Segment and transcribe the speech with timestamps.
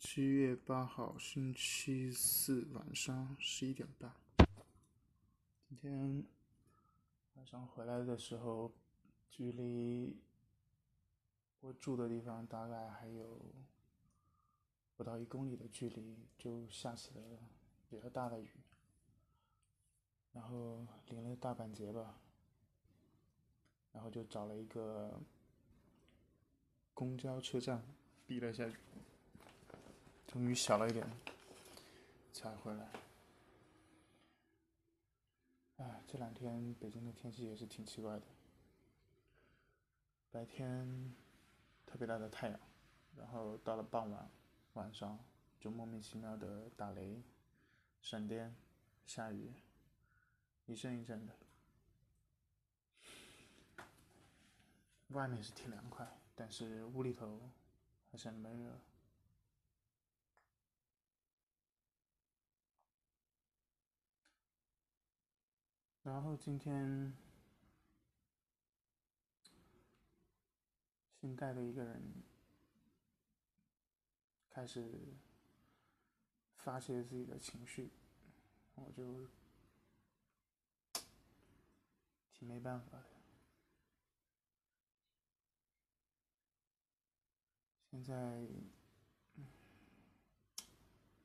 [0.00, 4.10] 七月八号，星期四晚上十一点半。
[5.68, 6.24] 今天
[7.34, 8.72] 晚上回来的时候，
[9.28, 10.18] 距离
[11.60, 13.44] 我住的地方大概还有
[14.96, 17.20] 不到一公里的距离，就下起了
[17.90, 18.48] 比较大的雨，
[20.32, 22.18] 然后淋了大半截吧，
[23.92, 25.20] 然后就找了一个
[26.94, 27.84] 公交车站
[28.26, 28.74] 避了下雨。
[30.32, 31.04] 终于小了一点，
[32.32, 32.88] 才回来。
[35.78, 38.22] 哎，这两天北京的天气也是挺奇怪的，
[40.30, 41.12] 白天
[41.84, 42.60] 特别大的太阳，
[43.16, 44.30] 然后到了傍晚、
[44.74, 45.18] 晚上
[45.58, 47.20] 就莫名其妙的打雷、
[48.00, 48.54] 闪电、
[49.04, 49.52] 下雨，
[50.66, 51.34] 一阵一阵的。
[55.08, 56.06] 外面是挺凉快，
[56.36, 57.50] 但是屋里头
[58.12, 58.78] 还是很闷热。
[66.10, 67.16] 然后今天
[71.20, 72.02] 新带的一个人
[74.50, 75.14] 开始
[76.56, 77.92] 发泄自己的情绪，
[78.74, 79.28] 我就
[82.32, 83.04] 挺没办法的。
[87.88, 88.48] 现在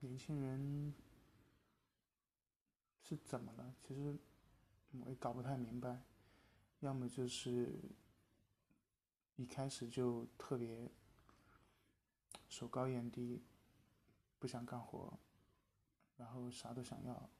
[0.00, 0.92] 年轻人
[3.00, 3.76] 是怎么了？
[3.86, 4.18] 其实。
[5.00, 6.02] 我也搞不太明白，
[6.80, 7.80] 要么就是
[9.36, 10.90] 一开始就特别
[12.48, 13.42] 手高眼低，
[14.38, 15.18] 不想干活，
[16.18, 17.30] 然后啥都想要；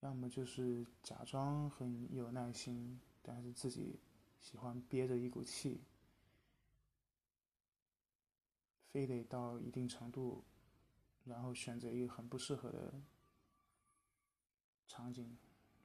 [0.00, 4.00] 要么就是假装很有耐心，但是自己
[4.40, 5.80] 喜欢憋着一股气，
[8.90, 10.42] 非得到一定程度，
[11.24, 13.00] 然后选择一个很不适合的
[14.88, 15.38] 场景。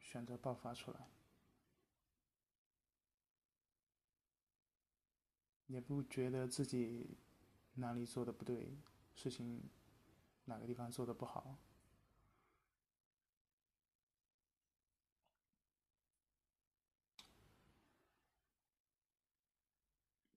[0.06, 1.10] 选择爆发出来，
[5.66, 7.18] 也不觉得自己
[7.74, 8.78] 哪里做的不对，
[9.16, 9.68] 事情
[10.46, 11.58] 哪个地方做的不好，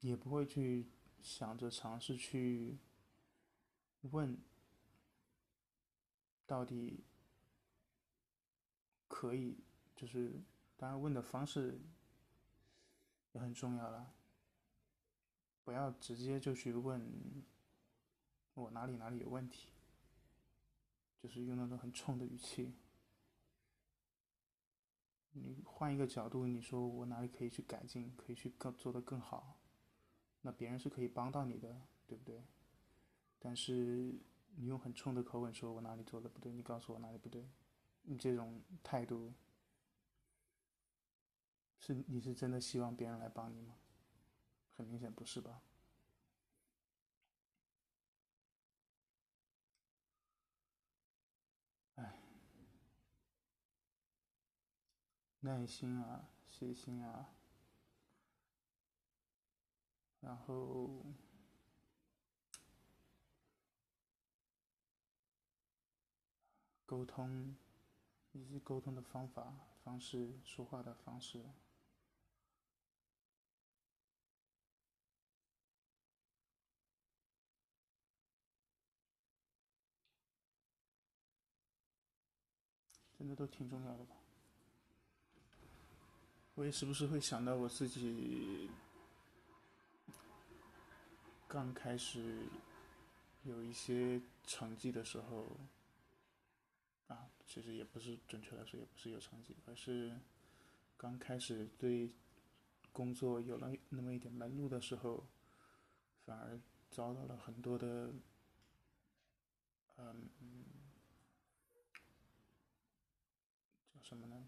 [0.00, 0.90] 也不会去
[1.20, 2.78] 想着尝试去
[4.00, 4.42] 问
[6.46, 7.07] 到底。
[9.08, 9.58] 可以，
[9.96, 10.40] 就是
[10.76, 11.80] 当然问的方式
[13.32, 14.14] 也很重要了，
[15.64, 17.44] 不要直接就去问
[18.54, 19.68] 我哪里哪里有问题，
[21.20, 22.74] 就是用那种很冲的语气。
[25.32, 29.60] 你换一个角度，你说我哪里可以去改进，可以去更做的更好，
[30.42, 32.44] 那别人是可以帮到你的，对不对？
[33.38, 34.18] 但是
[34.56, 37.48] 你用很冲的口吻说我哪里做的不对，你告诉我哪里不对。
[38.10, 39.34] 你这种态度，
[41.78, 43.76] 是你是真的希望别人来帮你吗？
[44.74, 45.60] 很明显不是吧？
[51.96, 52.22] 哎，
[55.40, 57.34] 耐心啊，细心啊，
[60.20, 61.04] 然后
[66.86, 67.54] 沟通。
[68.38, 71.42] 以及沟通的方法、方式、说话的方式，
[83.18, 84.14] 真的都挺重要的吧？
[86.54, 88.70] 我也时不时会想到我自己
[91.48, 92.46] 刚开始
[93.42, 95.56] 有一些成绩的时候。
[97.48, 100.20] 其实也不是准确来说，也不是有成绩，而是
[100.98, 102.12] 刚开始对
[102.92, 105.26] 工作有了那么一点门路的时候，
[106.26, 106.60] 反而
[106.90, 108.12] 遭到了很多的，
[109.96, 110.28] 嗯，
[113.94, 114.46] 叫什么呢？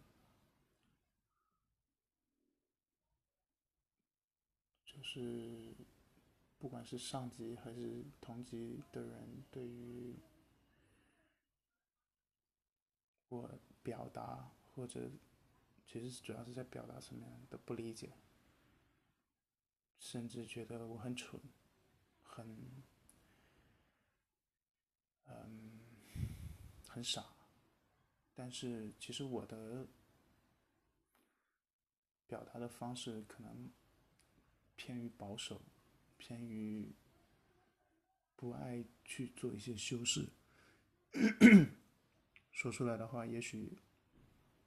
[4.84, 5.74] 就是
[6.58, 10.14] 不管是上级还是同级的人，对于。
[13.30, 15.10] 我表达或者
[15.86, 18.12] 其实主要是在表达层面的不理解，
[19.98, 21.40] 甚至觉得我很蠢，
[22.22, 22.46] 很
[25.26, 25.80] 嗯
[26.86, 27.24] 很傻，
[28.34, 29.86] 但是其实我的
[32.26, 33.70] 表达的方式可能
[34.76, 35.62] 偏于保守，
[36.18, 36.92] 偏于
[38.34, 40.28] 不爱去做一些修饰，
[42.60, 43.72] 说出来的话也许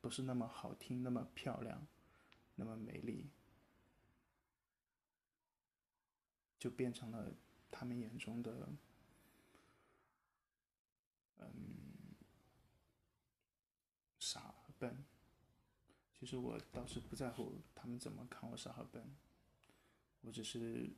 [0.02, 1.86] 不是那么好听，那么漂亮，
[2.56, 3.30] 那么美丽，
[6.58, 7.36] 就变成了
[7.70, 8.68] 他们眼中的，
[11.38, 12.16] 嗯，
[14.18, 15.06] 傻和笨。
[16.20, 19.16] 其实我倒是不在乎他们怎么看我傻和笨，
[20.22, 20.90] 我只是。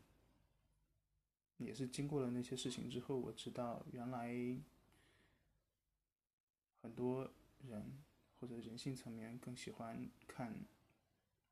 [1.57, 4.33] 也是经过了那些事情之后，我知道原来
[6.85, 7.31] 很多
[7.67, 7.97] 人
[8.39, 10.53] 或者人性层面更喜欢看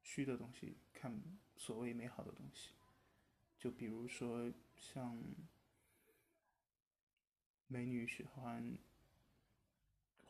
[0.04, 1.20] 虚的东西，看
[1.58, 2.70] 所谓美好的东西。
[3.58, 5.18] 就比如说像
[7.66, 8.78] 美女喜欢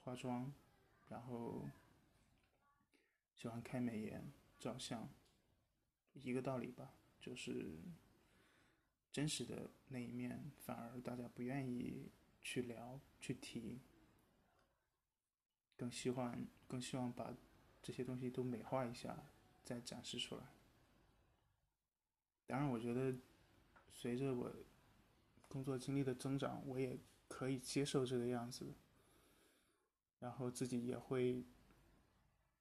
[0.06, 0.54] 化妆，
[1.10, 1.70] 然后
[3.36, 5.10] 喜欢开美颜照相，
[6.14, 7.78] 一个道理吧，就是。
[9.12, 12.10] 真实的那一面，反而大家不愿意
[12.42, 13.80] 去聊、去提，
[15.78, 17.34] 更希望、更希望把
[17.82, 19.18] 这些东西都美化一下，
[19.64, 20.44] 再展示出来。
[22.46, 23.16] 当然，我觉得
[23.92, 24.52] 随着我
[25.48, 28.74] 工作经历的增长，我也可以接受这个样子，
[30.20, 31.44] 然后自己也会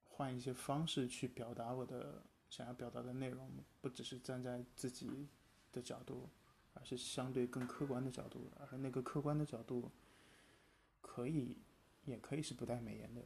[0.04, 3.50] 换一些方式去表达我的想要表达的内容，
[3.80, 5.28] 不只是站在自己
[5.72, 6.28] 的角度。
[6.74, 9.90] 而是相对更客观的角度，而那个客观的角度，
[11.02, 11.58] 可以，
[12.04, 13.24] 也可以是不带美颜的，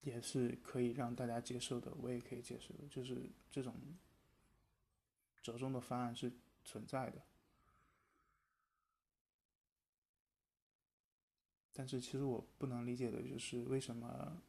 [0.00, 3.74] 也是可以让大家接受的，我也可以接受的，就是这种
[5.42, 6.32] 折中的方案是
[6.64, 7.22] 存在的。
[11.72, 14.42] 但是其实我不能理解的就是为什么。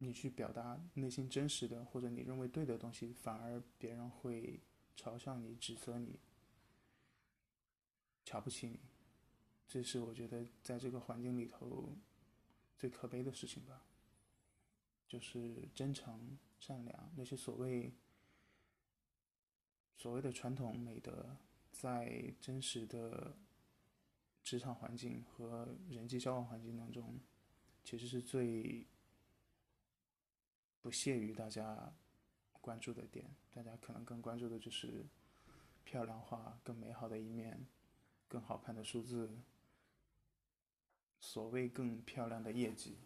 [0.00, 4.60] 你去表达内心真实的或者你认为对的东西，反而别人会
[4.96, 6.20] 嘲笑你、指责你、
[8.28, 8.78] 瞧不起你，
[9.66, 11.96] 这是我觉得在这个环境里头
[12.76, 13.86] 最可悲的事情吧。
[15.06, 17.90] 就是真诚、善良那些所谓
[19.96, 21.38] 所谓的传统美德，
[21.72, 23.34] 在真实的
[24.44, 27.18] 职场环境和人际交往环境当中，
[27.82, 28.86] 其实是最。
[30.80, 31.92] 不屑于大家
[32.52, 35.06] 关注的点，大家可能更关注的就是
[35.84, 37.66] 漂亮化、更美好的一面、
[38.28, 39.30] 更好看的数字、
[41.18, 42.98] 所谓更漂亮的业绩，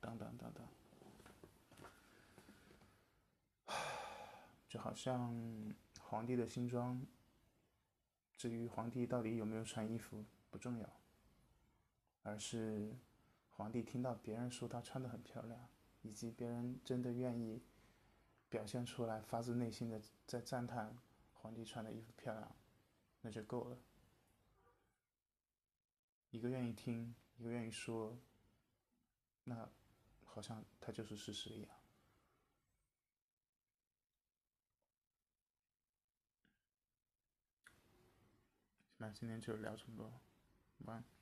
[0.00, 0.66] 等等等等。
[4.68, 7.04] 就好像皇帝的新装，
[8.36, 10.88] 至于皇帝到底有没有穿衣服不重要，
[12.22, 12.96] 而是
[13.50, 15.68] 皇帝听到别人说他穿的很漂亮。
[16.04, 17.62] 以及别人真的愿意
[18.48, 20.98] 表现出来，发自内心的在赞叹
[21.32, 22.56] 皇帝穿的衣服漂亮，
[23.20, 23.78] 那就够了。
[26.32, 28.18] 一个愿意听，一个愿意说，
[29.44, 29.70] 那
[30.24, 31.70] 好像它就是事实一样。
[38.96, 40.20] 那今天就聊这么多，
[40.86, 41.21] 晚安。